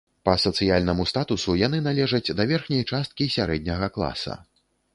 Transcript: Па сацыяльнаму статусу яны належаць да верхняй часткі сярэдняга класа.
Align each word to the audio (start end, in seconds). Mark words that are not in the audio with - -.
Па 0.27 0.33
сацыяльнаму 0.43 1.05
статусу 1.11 1.55
яны 1.67 1.81
належаць 1.89 2.33
да 2.39 2.47
верхняй 2.53 2.83
часткі 2.93 3.31
сярэдняга 3.37 3.91
класа. 3.99 4.39